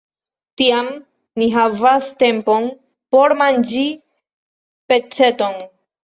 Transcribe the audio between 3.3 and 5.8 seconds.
manĝi peceton.